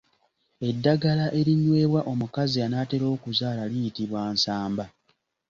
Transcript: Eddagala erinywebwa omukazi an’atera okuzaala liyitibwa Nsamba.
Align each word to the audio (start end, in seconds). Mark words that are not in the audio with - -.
Eddagala 0.69 1.25
erinywebwa 1.39 2.01
omukazi 2.11 2.57
an’atera 2.65 3.05
okuzaala 3.15 3.63
liyitibwa 3.71 4.19
Nsamba. 4.35 4.85